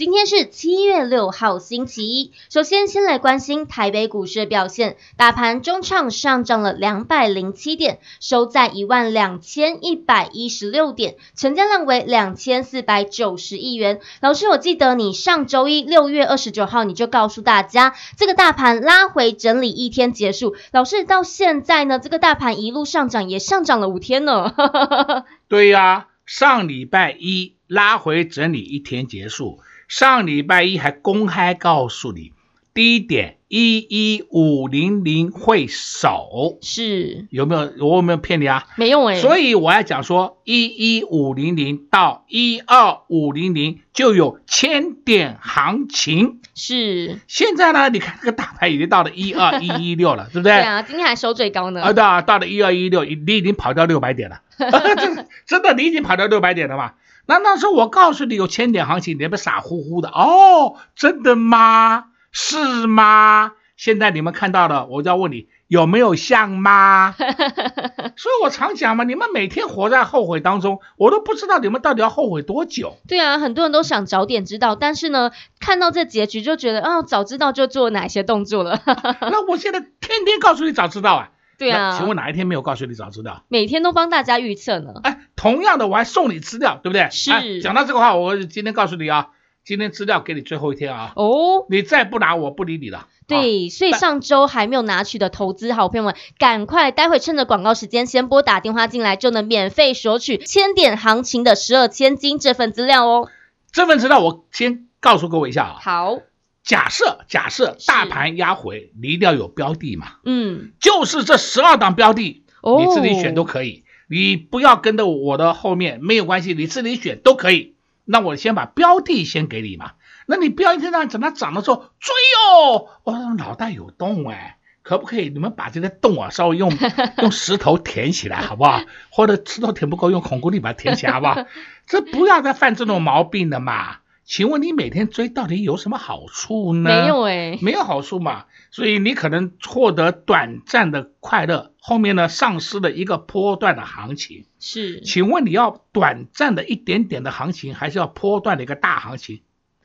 [0.00, 2.32] 今天是七月六号，星期一。
[2.48, 4.96] 首先，先来关心台北股市的表现。
[5.18, 14.00] 大盘中场上涨了两百零七点，收在一万两千一百一十六点，成交量为两千四百九十亿元。
[14.22, 20.56] 老师，我记得你上周一六月二十九号你就告诉大家，这个大盘拉回整理一天结束。
[20.72, 24.54] 老师到现在呢，这个大盘一路上涨，也上涨了五天呢。
[25.46, 29.60] 对呀、上礼拜一拉回整理一天结束。
[29.90, 32.32] 上礼拜一还公开告诉你，
[32.72, 37.88] 低点一一五零零会守，是有没有？
[37.88, 38.68] 我有没有骗你啊？
[38.76, 39.16] 没用哎。
[39.16, 46.38] 所以我要讲说，一一五零零到一二五零零就有千点行情。
[46.54, 47.18] 是。
[47.26, 50.52] 现在呢，你看这个大盘已经到了一二一一六了， 对不对？
[50.52, 51.82] 对啊，今天还收最高呢。
[51.82, 54.40] 啊，对啊，到了一二一六，你已经跑掉六百点了。
[54.96, 56.92] 真真的，你已经跑掉六百点了吗？
[57.26, 60.76] 难道说我告诉你有千点行情，你们傻乎乎的哦？
[60.96, 62.06] 真的吗？
[62.32, 63.52] 是吗？
[63.76, 67.14] 现在你们看到了，我就要问你有没有像吗？
[68.16, 72.98] 所以我常讲嘛，你们每天活在后悔当中，我都不知道你们到底要后悔多久。
[73.08, 78.80] 对啊，很多人都想早点知道，但是呢，看到这结局就觉得，哦，早知道就做哪些动作了。
[79.22, 81.30] 那我现在 天天告诉你早知道啊。
[81.56, 83.44] 对啊，请问哪一天没有告诉你早知道？
[83.48, 84.94] 每天都帮大家预测呢。
[85.02, 87.08] 哎，同样的我还送你资料，对不对？
[87.10, 87.32] 是。
[87.32, 89.28] 哎，讲到这个话，我今天告诉你啊，
[89.64, 91.12] 今天资料给你最后一天啊。
[91.16, 91.64] 哦。
[91.70, 93.06] 你再不拿，我不理你了。
[93.26, 103.30] 对，所以上周还没有拿取的投资好朋友们，赶快，待会趁着广告时间先拨打电话进来，就能免费索取千点行情的十二千金这份资料哦。
[103.72, 105.76] 这份资料我先告诉各位一下啊。
[105.80, 106.18] 好。
[106.62, 110.16] 假设假设大盘压回，你一定要有标的嘛？
[110.26, 112.44] 嗯，就是这十二档标的，
[112.78, 117.76] 你自己选都可以，哦、你不要跟着我的后面没有关系，你自己选都可以。
[118.04, 119.92] 那我先把标的先给你嘛，
[120.26, 122.12] 那你不要一天到晚等它涨的时候追
[122.50, 122.88] 哦。
[123.04, 125.28] 我脑袋有洞哎，可不可以？
[125.28, 126.72] 你们把这个洞啊稍微用
[127.22, 128.82] 用石头填起来好不好？
[129.12, 131.46] 或者石头填不够，用孔固力把它填起来好不好？
[131.86, 133.98] 这不要再犯这种毛病了嘛。
[134.30, 136.88] 请问你每天追到底有什么好处呢？
[136.88, 144.44] 没有哎，没有好处嘛，所以你可能获得短暂的快乐，后面呢丧失了一个波段的行情。
[144.60, 149.42] 是，请问你要短暂的一点点的行情，还是要波段的一个大行情？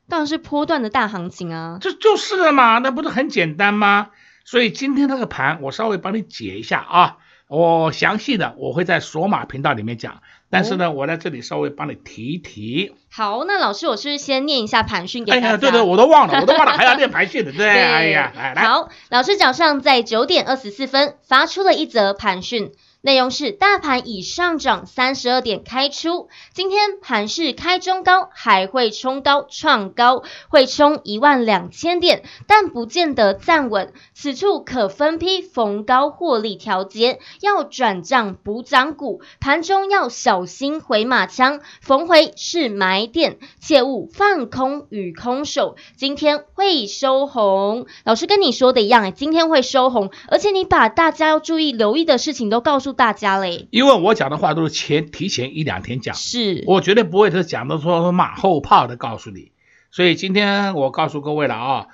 [0.07, 4.12] 当然是波段的大行情啊，这就是了嘛，那不是很简单吗？
[4.44, 7.17] 所以今天这个盘我稍微帮你解一下啊。
[7.47, 10.23] 我详细的我会在索马频道里面讲，
[10.55, 12.93] 但是呢，哦、我在这里稍微帮你提一提。
[13.11, 15.47] 好，那老师，我是先念一下盘讯给大家？
[15.47, 18.63] 哎呀，对对，我都忘了， 我都忘了还要念盘讯的，对，对哎呀，来来。
[18.65, 22.71] 好，老师早上在九点二十四分发出了一则盘讯。
[23.05, 33.94] 内容是大盘已上涨三十二点开出，今天盘势开中高，还会冲高创高，会冲一万两千点，但不见得站稳。
[34.15, 45.75] 此处可分批逢高获利调节，要转账补涨股，盘中要小心回马枪，逢回是买点，切勿放空与空手。
[45.95, 52.94] 今天会收红，老师跟你说的一样，今天会收红，而且你把大家要注意留意的事情都告诉。
[52.95, 56.63] 大家嘞，因为我讲的话都是前提前一两天讲，是。
[56.66, 59.51] 我绝对不会是讲的说马后炮的告诉你，
[59.91, 61.88] 所以今天我告诉各位了啊，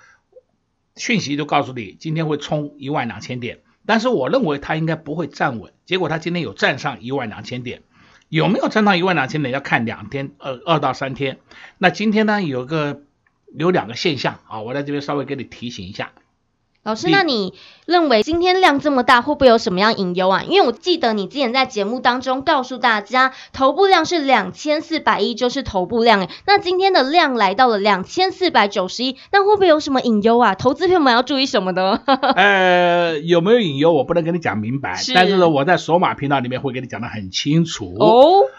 [0.95, 7.81] 讯息就告诉你，今天会冲一万两千点，但是我认为它应该不会站稳，结果它今天有站上一万两千点，
[8.29, 11.39] 有没有站上一万两千点要看两天，二二到三天，
[11.77, 13.01] 那今天呢有个
[13.57, 16.11] 有两个现象啊，我在这边稍微给你提醒一下。
[16.83, 17.53] 老师，那你
[17.85, 20.41] 认为今天量这么大，会不会有什么样隐忧啊？
[20.41, 26.29] 因为我记得你之前在节目当中告诉大家，头部量是两千四百亿，就是头部量诶。
[26.47, 30.55] 那今天的量来到了两千四百九十亿，那会不会有什么隐忧啊？
[30.55, 32.01] 投资朋友们要注意什么的？
[32.35, 33.93] 呃，有没有隐忧？
[33.93, 37.95] 我不能跟你讲明白，是但是呢，我在索马频道里面会给你讲得很清楚。
[37.99, 38.49] 哦，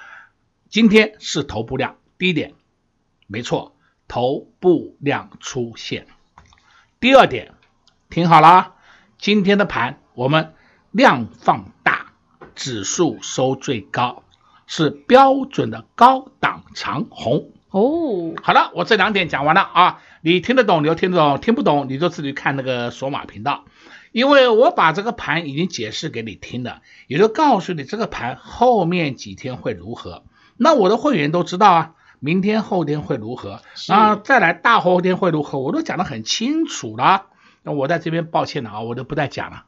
[0.71, 2.53] 今天是头部量低点，
[3.27, 3.75] 没错，
[4.07, 6.07] 头部量出现。
[7.01, 7.51] 第二点。
[8.12, 8.75] 听好了，
[9.17, 10.53] 今天的盘我们
[10.91, 12.09] 量放大，
[12.55, 14.23] 指数收最高，
[14.67, 17.49] 是标准的高档长红。
[17.70, 23.64] 哦，好了，我这两点讲完了啊，你听得懂你就听得懂，听不懂你就自己看那个索马频道，
[24.12, 30.23] 因为我把这个盘已经解释给你听了，也就告诉你这个盘后面几天会如何。
[30.58, 37.29] 那我的会员都知道啊，明天后天会如何，那，再来大后天会如何，我都讲得很清楚了。
[37.62, 39.64] 那我在这边抱歉了啊，我就不再讲了。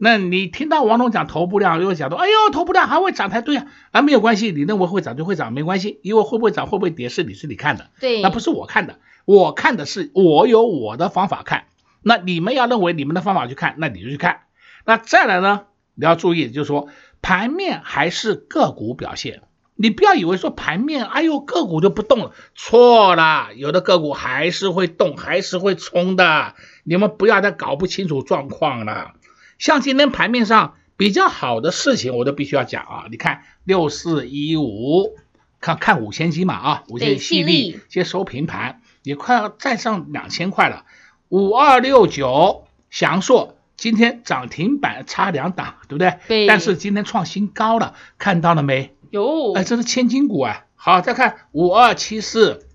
[0.00, 11.64] 那你听到王总讲头部量，又讲到，哎呦，头部量还会涨才对啊，啊，没有关系，你认为会涨就会涨，没关系，因为会不会涨会不会跌是你自己看的，对，那不是我看的，我看的是我有我的方法看，
[12.00, 14.42] 那你们要认为你们的方法去看，那你就去看。
[14.84, 15.62] 那再来呢，
[15.96, 16.88] 你要注意，就是说
[17.20, 19.42] 盘面还是个股表现，
[19.74, 26.54] 你不要以为说盘面，哎呦，个股就不动了，错了，有的个股还是会动，还是会冲的，
[26.88, 29.12] 你们不要再搞不清楚状况了。
[29.58, 33.04] 像今天盘面上比较好的事情，我都必须要讲啊！
[33.10, 35.14] 你看六四一五，
[35.60, 40.86] 看看五千金嘛啊，五千细粒先收平盘，也快要再上两千块了。
[41.28, 46.14] 五二六九祥硕今天涨停板差两档，对不对？
[46.26, 46.46] 对。
[46.46, 48.96] 但是今天创新高了，看到了没？
[49.10, 49.52] 有。
[49.52, 50.64] 哎，这是千金股啊！
[50.74, 52.66] 好，再看五二七四。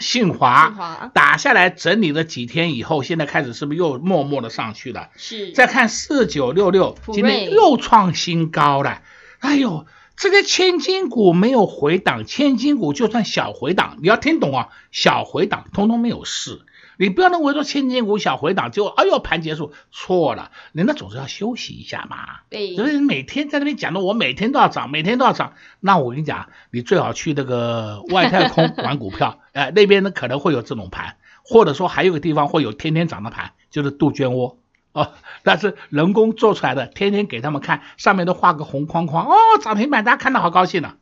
[0.00, 5.08] 信华打下来整理了几天以后，现在开始是不是又默默的上去了？
[5.16, 5.52] 是。
[5.52, 9.02] 再看四九六六，今天又创新高了。
[9.40, 9.86] 哎呦，
[10.16, 16.62] 这个千金股没有回档，千金股就算小回档，你要听懂啊，小回档通通没有事。
[17.00, 22.40] 你不要认为说千金股小回档就哎呦盘结束，错了，人家总是要休息一下嘛。
[22.50, 25.52] 对，所以每天在那边讲的我每天都要涨，每天都要涨。
[25.78, 34.58] 那我跟你讲，你最好去那个外太空玩股票，哎，那边呢可能会有这种盘，或者说还有个地方会有天天涨的盘，就是杜鹃窝
[34.92, 40.96] 哦，但是人工做出来的，天天给他们看，上面都画个红框框哦，涨停板，大家看到好高兴呢、啊。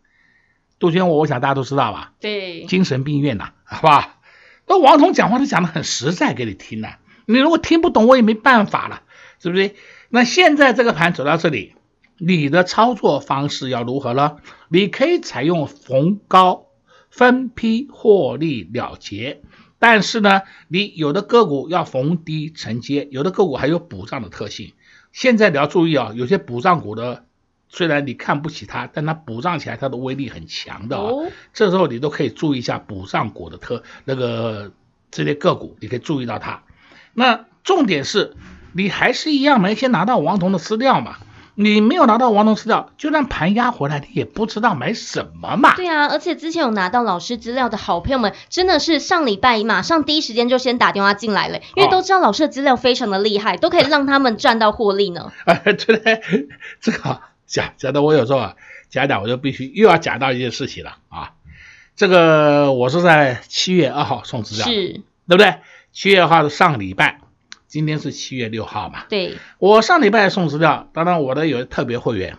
[0.78, 2.12] 杜鹃窝，我想大家都知道吧？
[2.18, 4.16] 对，精神病院呐、啊，好吧？
[4.66, 6.88] 那王彤讲话都讲的很实在，给你听呢。
[7.26, 9.02] 你如果听不懂，我也没办法了，
[9.38, 9.74] 是不是？
[10.08, 11.74] 那现在这个盘走到这里，
[12.18, 14.36] 你的操作方式要如何呢？
[14.68, 16.65] 你可以采用逢高
[17.10, 19.42] 分批获利了结，
[19.78, 24.72] 但是呢，你有的个股要逢低承接，有的个股还有补涨的特性。
[25.12, 27.24] 现在你要注意啊，有些补涨股的。
[27.68, 31.32] 虽然你看不起它，但它补涨起来它的威力很强的啊、哦。
[31.52, 34.72] 这时候你都可以注意一下补涨股的特那个
[35.10, 36.62] 这些个股，你可以注意到它。
[37.12, 38.36] 那重点是，
[38.72, 41.16] 你还是一样没先拿到王彤的资料嘛？
[41.56, 45.74] 你没有拿到王彤资料，就算盘压回来，你也不知道买什么嘛。
[45.74, 55.32] 对啊，而且之前有拿到老师资料的好朋友们，真的是上礼拜马上第一时间就先打电话进来了，因为都知道老师的资料非常的厉害，哦、都可以让他们赚到获利呢。
[55.44, 56.20] 啊，对对，
[56.80, 57.20] 这个。
[57.46, 58.56] 讲讲的我有时候啊，
[58.90, 61.30] 讲讲我就必须又要讲到一件事情了啊，
[61.94, 65.54] 这个我是在七月二号送资料，是，对不对？
[65.92, 67.20] 七月二号是上礼拜，
[67.66, 69.04] 今天是七月六号嘛？
[69.08, 72.38] 对，我上礼拜送资料，当然我的有特别会员，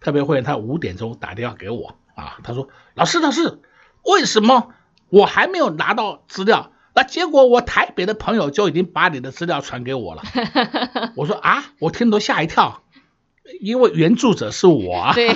[0.00, 3.60] 特别会员他五点钟打电话给我啊，他说老师老师，
[4.04, 4.68] 为什么
[5.08, 6.72] 我还没有拿到资料？
[6.94, 10.22] 那结果我台北的朋友就已经把你的资料传给我了，
[11.14, 12.82] 我说啊，我听都吓一跳。
[13.60, 15.34] 因为原著者是我啊，对，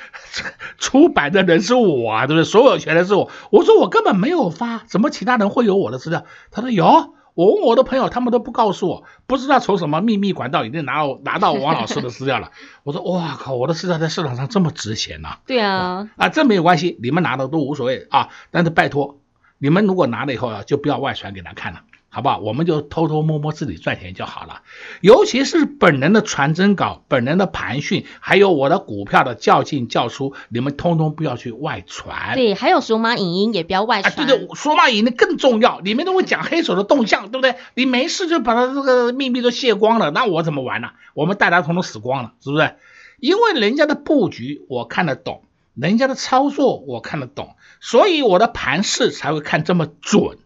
[0.78, 2.44] 出版的人是我啊，对不对？
[2.44, 3.30] 所有权的是我。
[3.50, 6.24] 我说我根本没有发，怎么其他人会有我的资料？
[6.50, 12.52] 他说有，我问我的朋友，他们都不告诉我，不知道从什么秘密管道已经拿到拿到王老师的资料了。
[12.84, 15.40] 我说哇靠，我的资料在市场上这么值钱呐、啊？
[15.46, 19.18] 对啊，啊，这没有关系，你们拿的都无所谓啊，但是拜托，
[19.58, 21.80] 你们如果拿了以后啊，就不要外传给他看了。
[22.14, 22.38] 好不好？
[22.38, 24.62] 我们就偷偷摸摸自己赚钱就好了。
[25.00, 32.36] 尤其是本人的传真稿、本人的盘讯，还有我的股票的较进较出，你们通通不要去外传。
[32.36, 34.12] 对，还有数码影音也不要外传。
[34.12, 37.56] 啊，对对，数码影音更重要，里面都会讲黑手的动向，对不对？
[37.74, 40.90] 你没事就把他这个秘密都泄光了，那我怎么玩呢？
[41.14, 42.76] 我们大家通通死光了，是不是？
[43.18, 45.42] 因为人家的布局我看得懂，
[45.74, 50.38] 人家的操作我看得懂，所以我的盘势才会看这么准。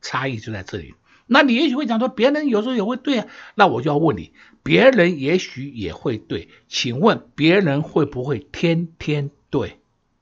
[0.00, 0.94] 差异就在这里。
[1.28, 4.32] 那你也许会讲说，别人有时候也会对啊，那我就要问你，
[4.62, 9.78] 别人也许也会对，请问别人会不会天天对？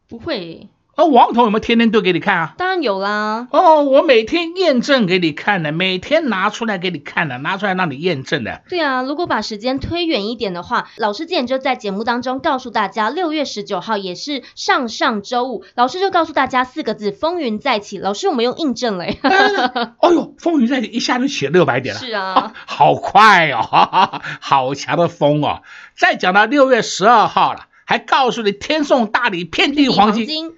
[0.08, 2.54] 不会那王彤有没有天天对给你看啊？
[2.56, 3.48] 当然有啦。
[3.50, 8.62] 哦，我每天验证给你看的，每天拿出来给你看的，拿出来让你验证的。
[8.70, 17.98] 对啊，如果把时间推远一点的话，老师之前就在节目当中告诉大家，六月十九号也是上上周五，老师就告诉大家四个字：风云再起。
[17.98, 19.04] 老师，我们用印证了。
[20.00, 22.00] 哎呦，风云再起，一下就起六百点了。
[22.00, 25.60] 是啊，哦、 好快哦，哈哈，好强的风哦。
[25.94, 30.55] 再讲到六月十二号了，还告诉你天送大礼，遍地黄金。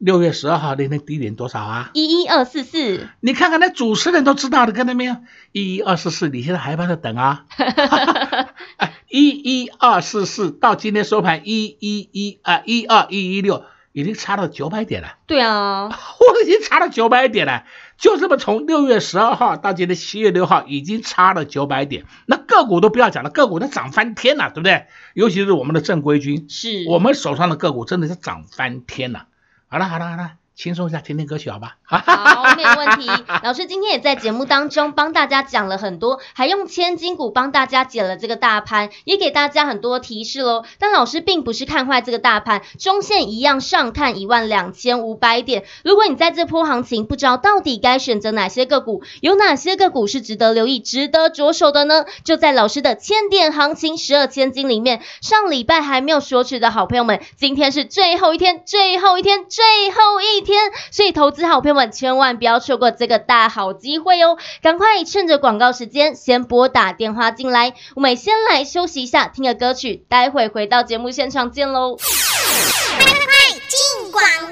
[0.00, 1.90] 六月十二号那天低点多少啊？
[1.92, 3.06] 一一二四四。
[3.20, 5.14] 你看看那主持人都知道的，看到没有？
[5.52, 7.44] 一一二四四，你现在还在等啊？
[9.10, 15.18] 一一二四四到今天收盘一一一啊一二一一六，已经差了九百点了。
[15.26, 17.64] 对啊， 我已经差了九百点了，
[17.98, 22.06] 就这么从六月十二号到今天七月六号，已经差了九百点。
[22.24, 24.86] 那个股都不要讲了，个股都涨翻天了，对不对？
[25.12, 29.26] 尤其是我们的正规军，是我们手上的个股真的是涨翻天了。
[29.70, 31.76] 好了好了好了，轻松一下，听听歌曲好吧？
[31.84, 33.08] 好，没有问题。
[33.42, 40.62] 老师今天也在节目当中帮大家讲了很多，还用千金股帮大家解了这个大盘，也给大家很多提示喽。
[40.78, 45.64] 但老师并不是看坏这个大盘，中线一样上看一万两千五百点。
[45.82, 52.04] 如果你在这波行情不知道到底该选择哪些个股，有哪些个股是值得留意、值得着手的呢？
[52.22, 64.36] 就在老师的千点行情十二千金里面，上礼拜还没有索取的好朋友们，今天是最后一天，最后一天，最后一天，天所以投资好朋友们千万不要错过这个大好机会哦！
[64.60, 67.74] 赶快趁着广告时间先拨打电话进来。
[67.94, 71.96] 我们先来休息一下，听个歌曲，待会回到节目现场见喽。
[71.96, 74.49] 快快快，进广！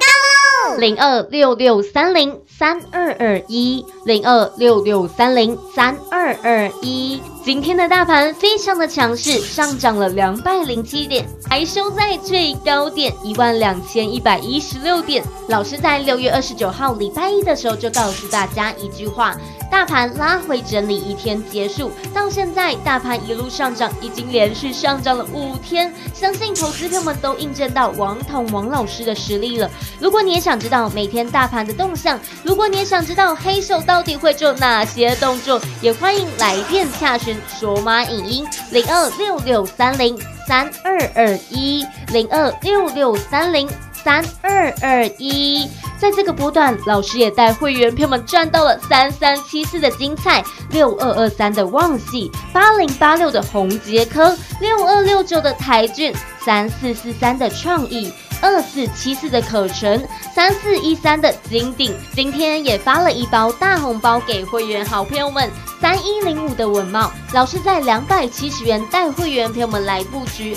[0.79, 7.21] 零二六六三零三二二一，零二六六三零三二二一。
[7.45, 15.25] 今天的大盘非常的强势，上涨了两百零七点，还收在最高点一万两千一百一十六点。
[15.49, 19.37] 老师在六月二十九号礼拜一的时候就告诉大家一句话：
[19.71, 25.93] 大盘拉回整理一天结束，到现在大盘一路上涨，已经连续上涨了五天。
[26.13, 29.71] 相信投资朋友们都印证到王彤王老师的实力了。
[30.01, 37.37] 如果你也想知道每天大盘的动向，如果你也想知道黑手到底会做哪些动作，也欢迎来电洽询。
[37.47, 43.69] 索马影音零二六六三零三二二一零二六六三零
[44.09, 56.11] 三二二一，在这个波段，老师也带会员朋友们赚到了三三七四的精彩，六二二三的旺矽，八零八六的红杰科，六二六九的台俊，
[56.41, 58.11] 三四四三的创意。
[58.41, 60.03] 二四七四的可成，
[60.35, 65.51] 三四一三的金鼎，今天也发了一包大红包给会员好朋友们。
[65.83, 70.57] 三一零五的稳帽，老师在两百七十元带会员朋友们来布局，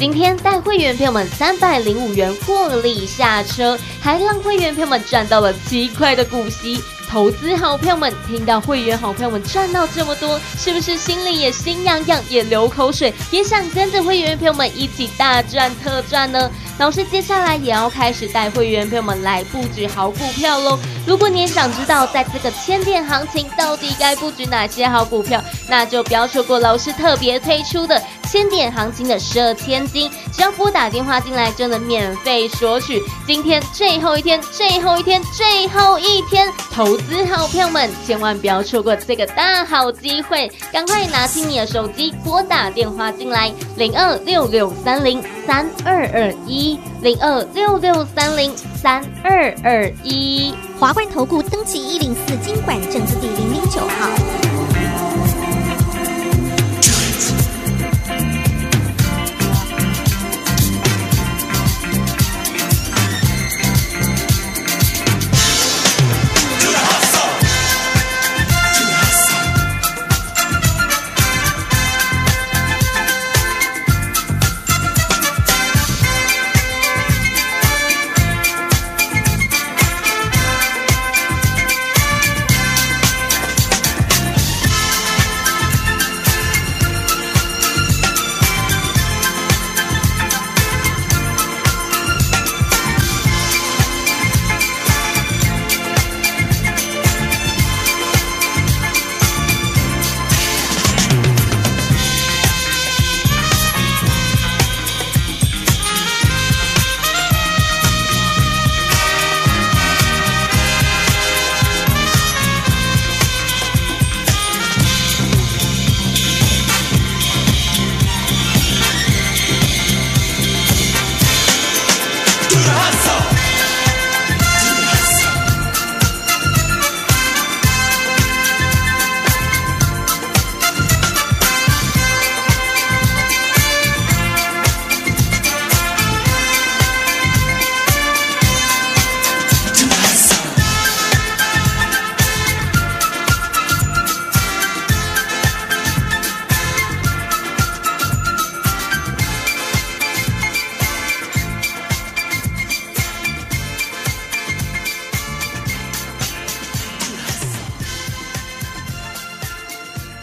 [0.00, 6.82] 今天带会员朋友们三百零五元获利下车，还让会员朋友们赚到了七块的股息。
[7.06, 16.50] 投资好朋友们听到会员好朋友们赚到这么多，是不是心里也心痒痒，也流口水，也想跟着会员朋友们一起大赚特赚呢？
[16.80, 20.78] 老师接下来也要开始带会员朋友们来布局好股票喽。
[21.06, 32.98] 如果你也想知道在这个千点行情到底该布局哪些好股票，那就不要错过老师特别推出的千点行情的十二千金，只要拨打电话进来就能免费索取。
[33.26, 36.96] 今天最后一天，最后一天，最后一天，投。
[36.96, 54.49] 资好票们，千万不要错过这个大好机会，赶快拿起你的手机拨打电话进来，零二六六三零三二二一，零二六六三零三二二一，华冠投顾登记一零四经管证字第零零九号。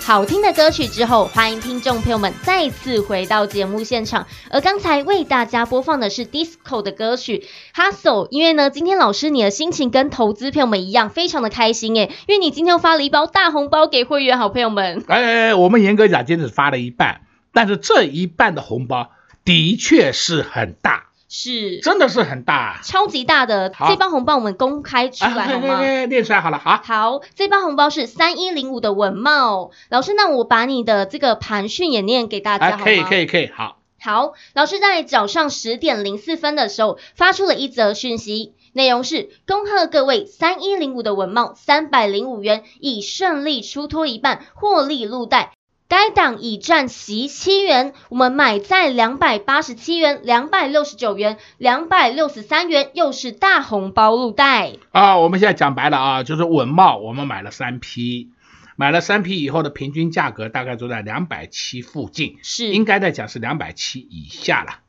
[0.07, 4.25] 好听的歌曲之后，欢迎听众朋友们再次回到节目现场。
[4.49, 7.45] 而刚才为大家播放的是 Disco 的歌曲
[7.75, 15.03] Hustle，因为呢，今天老师你的心情跟投资朋友们一样，非常的开心诶，因为你今天又发了一包大红包给会员好朋友们。
[15.07, 19.09] 哎，哎，哎，我们严格讲，今天只发了一半，但是这一半的红包
[19.43, 21.07] 的确是很大。
[21.29, 25.75] 是，真的是很大，超级大的这包红包，我们公开出来好吗？
[25.75, 26.81] 啊、念出来好了，好。
[26.83, 32.83] 好，这包红包是三一零五的文茂老师，那我把你的这个盘讯也念给大家好吗？
[32.83, 33.77] 可以，可以，可以，好。
[33.99, 45.51] 好，老师在早上十点零四分的时候发出了一则讯息，内容是恭贺各位三一零五的文茂三百零五元已顺利出脱一半，获利入袋。
[45.89, 55.17] 该档已占席七元，我们买在两百八十七元、两百六十九元、两百六十三元，又是大红包入袋啊！
[55.17, 58.31] 我们现在讲白了啊，就是稳懋，我们买了三批，
[58.75, 64.79] 买了三批以后的平均价格大概都在两百七附近，是应该在讲是两百七以下了。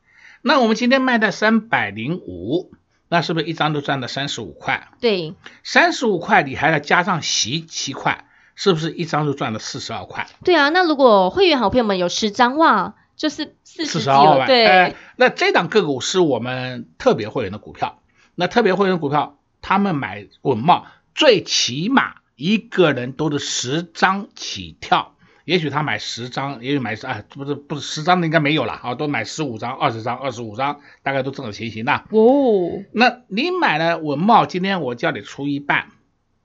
[0.41, 2.71] 那我们今天卖在三百零五，
[3.07, 4.89] 那是不是一张都赚了三十五块？
[4.99, 8.25] 对，三十五块你还要加上席七块。
[8.61, 10.27] 是不是一张就赚了四十二块？
[10.43, 14.47] 对啊，那如果会员好朋友们有十张哇，就是四十二万。
[14.47, 18.01] 对、呃，那这档个股是我们特别会员的股票。
[18.35, 20.83] 那特别会员的股票，他们买稳懋，
[21.15, 25.13] 最起码一个人都是十张起跳。
[25.45, 31.93] 也许他买十张，也许买十啊，不是不是十张的应该没有了啊，都买十五张、二十张、二十五张，大概都这种情形的。
[32.09, 35.85] 哦，那你买了文茂，今天我叫你出一半。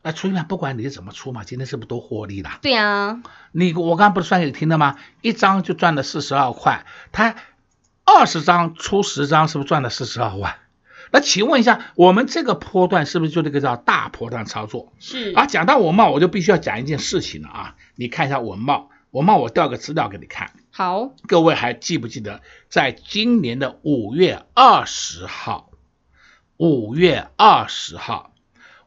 [0.07, 2.59] 那出一半不管你是怎么出嘛，今天是不是都获利了？
[2.61, 4.97] 对啊，你我刚刚不是算给你听的吗？
[5.23, 7.35] 一张就赚了四十二块，他
[8.05, 10.57] 二十张出十张，是不是赚了四十二万？
[11.11, 14.93] 那请问一下，我们这个波段是不是就这个叫大波段操作？
[14.99, 17.77] 是啊，讲到文茂，我就必须要讲一件事情了啊！
[17.95, 20.51] 你看一下文茂，文茂我调个资料给你看。
[20.71, 25.71] 好，各位还记不记得，在今年的五月二十号，
[26.59, 28.34] 五月二十号，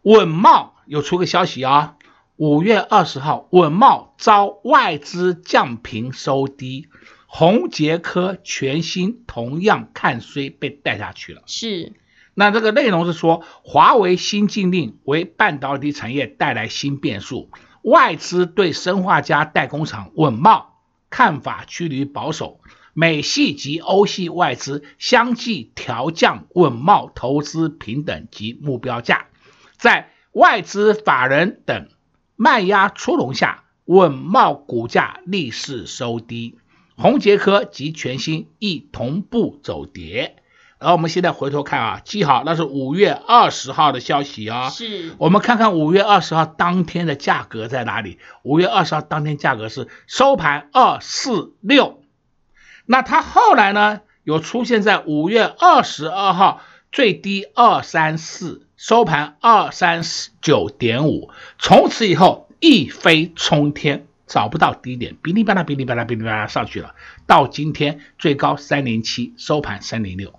[0.07, 0.75] 稳茂。
[0.85, 1.97] 有出个消息啊，
[2.37, 6.87] 五月二十号，稳茂遭外资降评收低，
[7.25, 11.41] 宏杰科全新同样看衰被带下去了。
[11.45, 11.91] 是，
[12.33, 17.49] 那这个内容是说，华为新禁令为半导体产业带来新变数，
[17.81, 20.77] 外资对生化家代工厂稳茂
[21.09, 22.61] 看法趋于保守，
[22.93, 29.25] 美系及欧系外资相继调降稳贸投资评等及目标价，
[29.77, 30.09] 在。
[30.33, 31.87] 外资法人等
[32.35, 36.59] 卖压出笼下，稳懋股价逆势收低，
[36.95, 40.35] 宏杰科及全新亦同步走跌。
[40.77, 44.69] 然后我们现在回头看啊，记好，那是五月二十号的消息啊。
[44.69, 48.19] 是，我们看看五月二十号当天的价格在哪里？
[48.43, 52.03] 五月二十号当天价格是收盘二四六，
[52.85, 56.61] 那它后来呢，有出现在五月二十二号
[56.97, 58.63] 最低二三四。
[58.75, 61.29] 收盘二三四九点五，
[61.59, 66.95] 从此以后一飞冲天，找不到低点，哔哩吧啦，哔哩吧啦，哔哩吧啦上去了，
[67.27, 70.33] 到今天最高三零七，收盘三零六。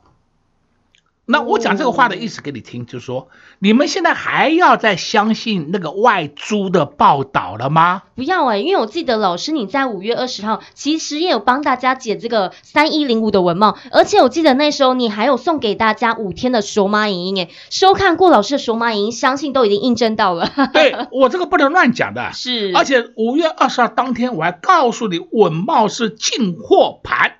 [1.31, 8.05] 那我讲这个话的意思给你听，就是说，你们现在还要再相信那个外租的报道了吗？
[8.14, 20.51] 不要哎、欸，因为我记得老师你在五月二十号其实也有帮大家解这个三一零五的文帽，而且我记得那时候你还有送给大家五天的索马影音哎，收看过老师的索马影音，相信都已经印证到了。
[20.73, 27.35] 对，我这个不能乱讲的， 是，而且五月二十号当天我还告诉你文帽是进货盘，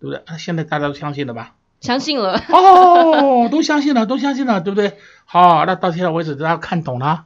[0.00, 0.22] 对不对？
[0.38, 1.54] 现在大家都相信了吧？
[1.86, 4.98] 相信了哦， 都相信了，都相信了，对不对？
[5.24, 7.24] 好，那到现在为止，大家看懂了。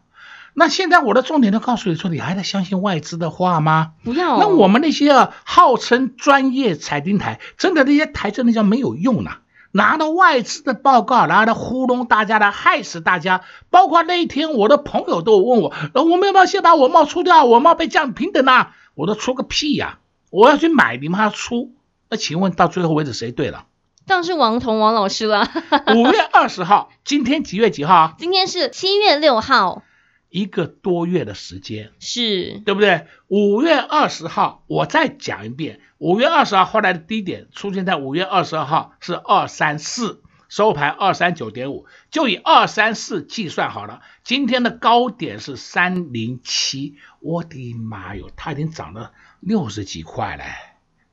[0.53, 3.92] 那现在我的重点都告诉你说，你还在相信外资的话吗？
[4.05, 4.38] 不要。
[4.38, 9.38] 那我们那些啊，号称专业财经台，真的那些台真的叫没有用呐，
[9.70, 13.42] 拿到外资的报告，然后来糊弄大家来害死大家。
[13.70, 17.44] 包括那一天，我的朋友都问我，我们要不要先把我帽出掉？
[17.44, 18.75] 我帽被降平等啊？
[18.94, 19.99] 我都出个屁呀！
[20.31, 21.73] 我要去买，你们还要出？
[22.11, 23.66] 那请问到最后为止，谁对了？
[24.11, 25.49] 当然是王彤王老师了。
[25.94, 28.16] 五月二十号，今天几月几号？
[28.18, 29.85] 今天是七月六号，
[30.31, 33.07] 一个多月的时间，是对不对？
[33.29, 44.01] 五月二十号，我再讲一遍，五月二十号后来的低点出现在五月二十二号是二三四，收盘二三九点五，就以二三四计算好了。
[44.25, 50.42] 今天的高点是三零七，我的妈哟，它已经涨了六十几块了。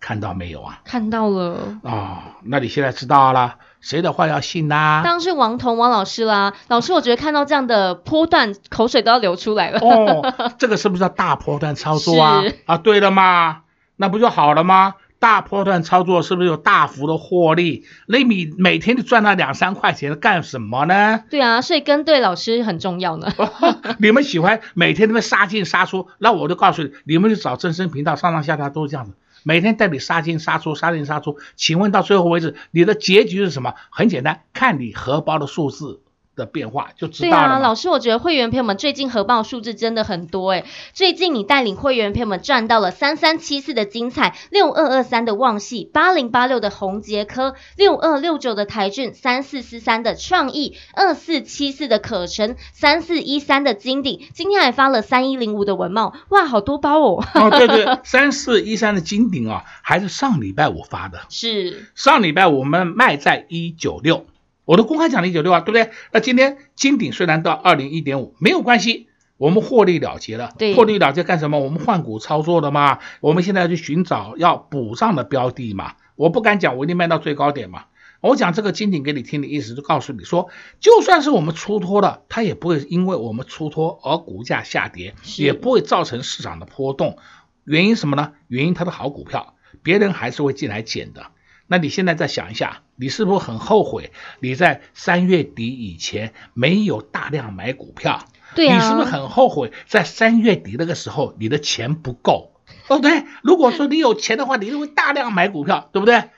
[0.07, 0.79] 看到没有啊？
[0.85, 1.77] 看到了。
[1.81, 5.01] 哦，那你现在知道了，谁的话要信呐、啊？
[5.03, 6.53] 当然是王彤王老师啦。
[6.69, 9.79] 老师，我觉得看到这样的波段，口水都要流出来了。
[9.81, 12.41] 哦，这个是不是叫大波段操作啊？
[12.67, 13.63] 啊，对了嘛，
[13.97, 14.93] 那不就好了吗？
[15.19, 17.85] 大波段操作是不是有大幅的获利？
[18.07, 21.21] 那你每天就赚那两三块钱，干什么呢？
[21.29, 23.27] 对啊，所以跟对老师很重要呢。
[23.99, 29.11] 你们喜欢每天那么杀进杀出，那我就告诉你，你们去找正声频道，上上下下都是这样子，
[29.47, 31.37] 每天带你杀进杀出，杀进杀出。
[31.55, 33.75] 请问到最后为止，你的结局是什么？
[33.89, 36.01] 很简单，看你荷包的数字。
[36.37, 37.35] 的变化就知道了。
[37.35, 40.63] 对啊，老师，我觉得会员朋友们最近荷包数字真的很多诶。
[40.93, 57.25] 最近你带领会员朋友们赚到了三三七四的精彩，六二二三的旺系，八零八六的宏杰科，六二六九的台骏，三四四三的创意，二四七四的可成，三四一三的金鼎，今天还发了三一零五的文茂，哇，好多包哦。
[57.33, 61.21] 哦，对对，三四一三的金鼎啊，还是上礼拜我发的。
[61.29, 61.91] 是。
[61.95, 64.25] 上礼拜我们卖在一九六。
[64.67, 65.91] 我都公开讲了一九六啊，对不对？
[66.11, 70.53] 那今天金鼎虽然到二零一点五，没有关系，我们获利了结了。
[70.57, 71.57] 对，获利了结干什么？
[71.57, 72.99] 我们换股操作的嘛。
[73.21, 75.93] 我们现在要去寻找要补上的标的嘛。
[76.17, 77.85] 我不敢讲我一定卖到最高点嘛。
[78.19, 80.49] 我讲这个金鼎给你听的意思，就告诉你说，
[80.81, 87.17] 就算是我们出脱了，它也不会因为我们出脱而股价下跌，也不会造成市场的波动。
[87.63, 88.33] 原因什么呢？
[88.49, 91.27] 原因它的好股票，别人还是会进来捡的。
[91.67, 98.25] 那你现在再想一下，你是不是很后悔你在三月底以前没有大量买股票？
[98.55, 98.75] 对啊。
[98.75, 102.53] 你是不是很后悔在三月底那个时候你的钱不够？
[102.87, 103.25] 对不对？
[103.43, 106.29] 如果说你有钱的话，你就会大量买股票，对不对？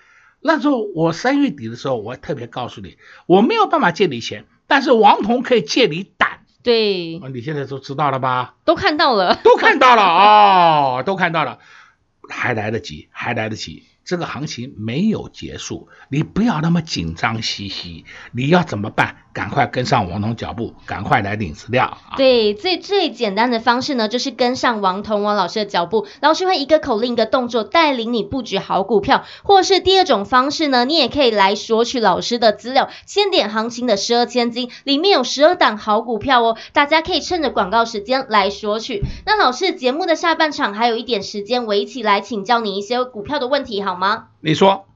[0.41, 6.45] 那时候我三月底的时候，我特别告诉你，我没有办法借你钱，但是王彤可以借你胆。
[6.63, 7.19] 对。
[7.19, 8.55] 你现在都知道了吧？
[8.65, 9.35] 都看到了。
[9.43, 11.59] 都看到了哦，都看到了，
[12.29, 13.83] 还来得及，还来得及。
[14.09, 18.05] 这个行情没有结束，你不要那么紧张兮兮。
[18.31, 19.28] 你要怎么办？
[19.39, 21.97] 赶快跟上王彤脚步，赶快来领资料。
[22.17, 26.05] 对，最最简单的方式呢，就是跟上王彤王老师的脚步。
[26.19, 39.05] 老师会一个口令一个动作带领你布局好股票，或是第二种方式呢，你也可以来索取老师的资料，千点行情的十二千金里面有十二档好股票哦，大家可以趁着广告时间来索取。
[39.25, 44.25] 那老师节目的下半场还有一点时间，我一起来请教你一些股票的问题好吗？
[44.41, 44.88] 你说。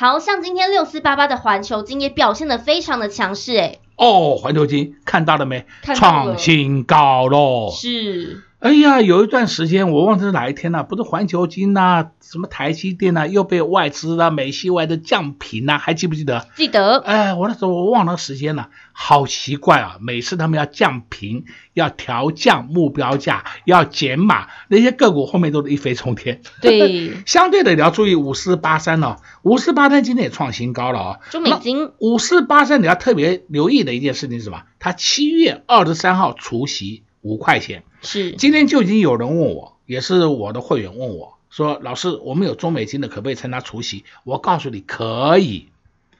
[0.00, 3.78] 好像今天六四八八的环球金也表现得非常的强势哎。
[3.96, 5.66] 哦，环球金看到了没？
[5.82, 6.36] 看到了。
[6.36, 7.68] 创新高喽。
[7.72, 8.44] 是。
[8.60, 16.48] 哎呀，有一段时间我忘记是哪一天了，不是环球金呐，什么台积电呐，又被外资啊、美系外的降频呐，还记不记得？
[16.56, 16.98] 记得。
[16.98, 19.98] 哎，我那时候我忘了时间了，好奇怪啊！
[20.00, 26.40] 每次他们要降频，要调降目标价，要减码，那些个股后面都是一飞冲天。
[26.60, 27.12] 对。
[27.26, 31.20] 相对的，你要注意五四八三哦，五四八三今天也创新高了哦。
[31.30, 31.92] 中美金。
[31.98, 34.62] 五四八三你要特别留意的一件事情是什么？
[34.80, 37.84] 它七月二十三号除息五块钱。
[38.02, 45.68] 是，今天就已经有人问我，也是我的会员问我说：“老师，我们有中美金的，可不可以参加除夕？”我告诉你，可以，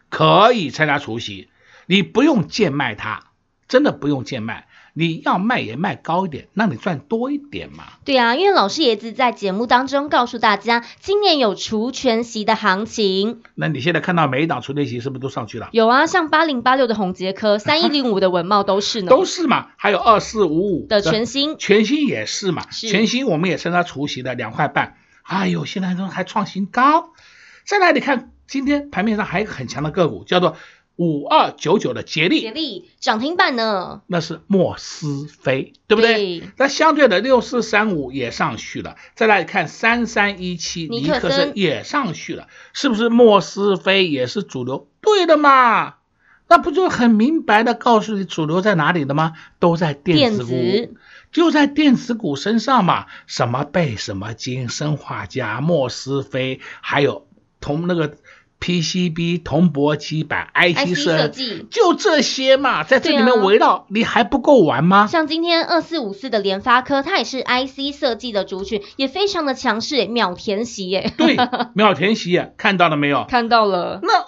[0.08, 1.48] 可以参加除夕，
[1.86, 3.24] 你不用贱卖它，
[3.66, 4.67] 真的不用贱卖。
[4.98, 7.84] 你要卖也卖高一点，让你赚多一点嘛。
[8.04, 13.40] 对啊，因为老师也是在节目当中告诉大家，今年有除权息的行情。
[13.54, 15.68] 那你现在看到每一档除权息是不是都上去了？
[15.70, 19.08] 有啊，像八零八六的宏杰科， 三一零五的文茂都是呢。
[19.08, 22.68] 都是嘛，还有二四五五的全新，全新也是嘛。
[22.72, 24.96] 是全新我们也称它除息的两块半。
[25.22, 27.10] 哎呦，现在都还创新高。
[27.64, 30.56] 再来，你看今天盘面上还有一个很强的个股，叫做。
[30.98, 34.02] 五二九九的捷力，捷力涨停板呢？
[34.08, 36.40] 那是莫斯菲，对不对？
[36.40, 36.50] 对。
[36.56, 38.96] 那相对的六四三五也上去了。
[39.14, 44.88] 再来看三三一七尼克森也上去了，是不是莫斯菲也是主流？
[45.00, 45.94] 对的嘛，
[46.48, 49.34] 那不就很明白的告诉你主流在哪里的吗？
[49.60, 50.94] 都在电子股，电子
[51.30, 53.06] 就在电子股身上嘛。
[53.28, 57.28] 什么贝什么金、生化家、莫斯菲，还有
[57.60, 58.16] 同那个。
[58.60, 65.06] PCB 铜箔基板 IC 设计，就这些嘛，在这里面围绕，啊、你还不够玩吗？
[65.06, 71.12] 像今天二四五四的联发科，它也是 IC 设计的族群，也非常的强势，秒填席耶。
[71.16, 71.36] 对，
[71.74, 73.24] 秒填席耶，看到了没有？
[73.28, 74.00] 看到了。
[74.02, 74.27] 那。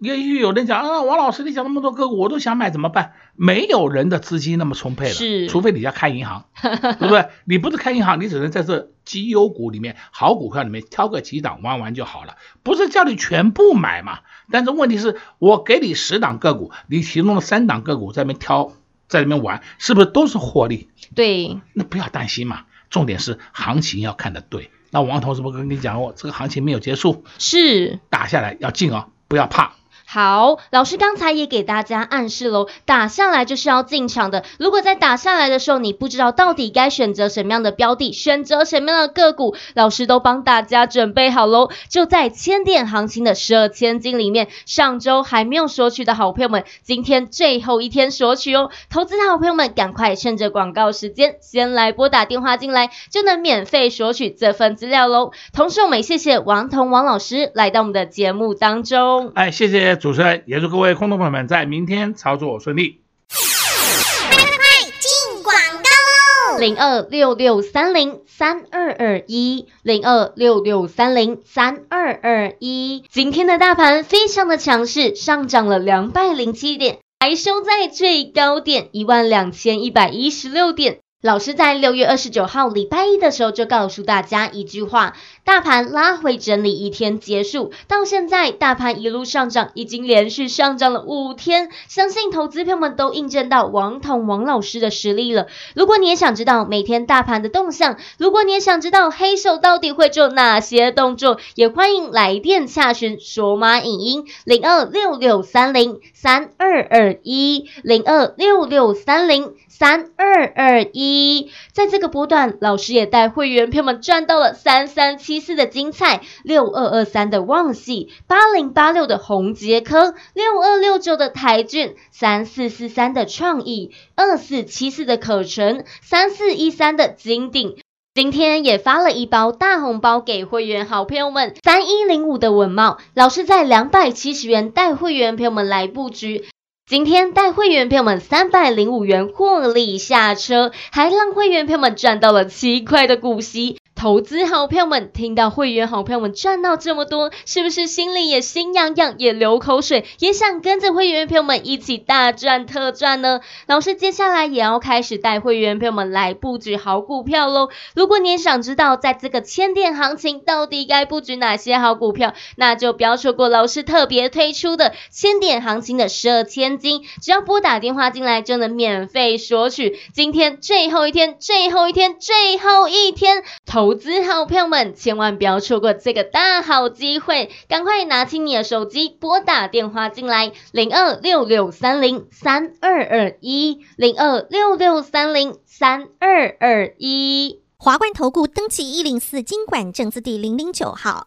[0.00, 3.12] 也许有人讲啊，王老师，你讲那么多个股，我都想买，怎么办？
[3.36, 7.28] 没有人的资金那么充沛了，是，除非你要开银行， 对不对？
[7.44, 14.20] 你不是开银行，你只能在这绩优股里面、好股票里面挑个几档玩玩就好了，不是叫你全部买嘛？
[14.50, 18.72] 但是问题是我给你十档个股，你其中的三档个股在里面挑，
[19.06, 20.88] 在里面玩，是不是都是获利？
[21.14, 22.64] 对，那不要担心嘛。
[22.88, 24.70] 重点是行情要看得对。
[24.90, 29.74] 那王彤是不是跟你讲过，这个行情没有结束，是打下来要进哦，不要怕。
[30.12, 34.42] 好，老师刚才也给大家暗示喽，打下来就是要进场的。
[34.58, 41.70] 如果在打下来的时候，你不知道到底该选择什么样的标的，选择什么样的个股，老师都帮大家准备好喽。
[41.88, 48.72] 就在千点行情的十二千金里面，上周还没有索取的好朋友们，今天最后一天索取哦。
[48.90, 55.30] 投资的好朋友们，赶快趁着广告时间，先来拨打电话进来，就能免费索取这份资料喽。
[55.52, 59.30] 同时，我们也谢谢王彤王老师来到我们的节目当中。
[59.36, 59.99] 哎，谢谢。
[60.00, 63.02] 主持人，也祝各位空头朋友们在明天操作顺利。
[63.28, 64.56] 快快快，
[64.98, 66.58] 进广告喽！
[66.58, 73.04] 零二六六三零三二二一，零二六六三零三二二一。
[73.10, 81.00] 今天的大盘非常的强势，上涨了两百零七点，还收在最高点一万两千一百一十六点。
[81.22, 85.18] 老师在六月二十九号礼拜一的时候就告诉大家一句话：
[85.50, 91.70] 大盘拉回整理一天结束，到现在大盘一路上涨，已经连续上涨了五天。
[91.88, 95.48] 相信投资票们都印证到王彤王老师的实力了。
[95.74, 111.50] 如果你也想知道每天大盘的动向，如果你也想知道黑手到底会做哪些动作，也欢迎来电洽询索马影音零二六六三零三二二一零二六六三零三二二一。
[111.72, 127.76] 在这个波段，老师也带会员票们赚到了三三七四的精彩，六二二三的旺矽，八零八六的宏杰科，六二六九的台俊，三四四三的创意，二四七四的可成，三四一三的金鼎。
[128.12, 136.44] 今天也发了一包大红包给会员好朋友们，三一零五的稳茂，老师在两百七十元带会员朋友们来布局。
[136.86, 143.78] 今天带会员朋友们三百零五元获利下车，还让会员朋友们赚到了七块的股息。
[144.00, 153.42] 投资好朋友们听到会员好朋友们赚到这么多，是不是心里也心痒痒，也流口水，也想跟着会员朋友们一起大赚特赚呢？
[153.66, 157.68] 老师接下来也要开始带会员朋友们来布局好股票喽。
[157.94, 169.98] 如果你也想知道在这个千点行情到底该布局哪些好股票，那就不要错过老师特别推出的千点行情的十二千金，只要拨打电话进来就能免费索取。
[170.14, 173.89] 今天最后一天，最后一天，最后一天投。
[173.90, 187.62] 投资好朋友们，千万不要错过这个大好机会，赶快拿起你的手机拨打电话进来，零二六六三零三二二一，零二六六三零三二二一。
[187.78, 191.26] 华冠投顾登记一零四经管证字第零零九号。